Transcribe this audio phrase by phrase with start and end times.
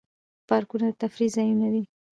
[0.49, 1.83] پارکونه د تفریح ځایونه دي